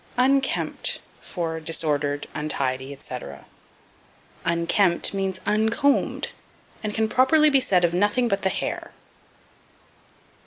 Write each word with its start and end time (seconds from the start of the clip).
Unkempt 0.17 0.99
for 1.21 1.59
Disordered, 1.59 2.25
Untidy, 2.33 2.91
etc. 2.91 3.45
Unkempt 4.45 5.13
means 5.13 5.39
uncombed, 5.45 6.29
and 6.83 6.91
can 6.95 7.07
properly 7.07 7.51
be 7.51 7.59
said 7.59 7.85
of 7.85 7.93
nothing 7.93 8.27
but 8.27 8.41
the 8.41 8.49
hair. 8.49 8.93